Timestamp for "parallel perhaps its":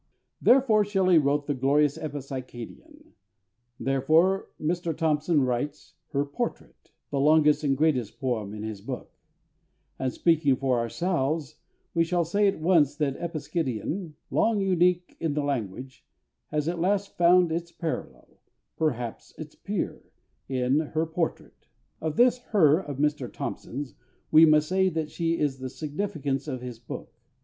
17.71-19.53